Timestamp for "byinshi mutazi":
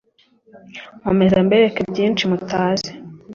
1.91-2.91